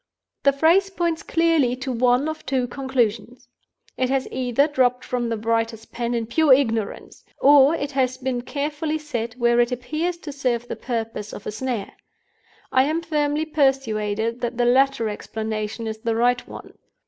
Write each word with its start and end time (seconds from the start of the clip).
The 0.41 0.51
phrase 0.51 0.89
points 0.89 1.21
clearly 1.21 1.75
to 1.75 1.91
one 1.91 2.27
of 2.27 2.43
two 2.47 2.65
conclusions. 2.67 3.47
It 3.97 4.09
has 4.09 4.27
either 4.31 4.67
dropped 4.67 5.05
from 5.05 5.29
the 5.29 5.37
writer's 5.37 5.85
pen 5.85 6.15
in 6.15 6.25
pure 6.25 6.51
ignorance, 6.53 7.23
or 7.39 7.75
it 7.75 7.91
has 7.91 8.17
been 8.17 8.41
carefully 8.41 8.97
set 8.97 9.35
where 9.35 9.59
it 9.59 9.71
appears 9.71 10.17
to 10.25 10.31
serve 10.31 10.67
the 10.67 10.75
purpose 10.75 11.33
of 11.33 11.45
a 11.45 11.51
snare. 11.51 11.93
I 12.71 12.85
am 12.85 13.03
firmly 13.03 13.45
persuaded 13.45 14.41
that 14.41 14.57
the 14.57 14.65
latter 14.65 15.07
explanation 15.07 15.85
is 15.85 15.99
the 15.99 16.15
right 16.15 16.47
one. 16.47 16.79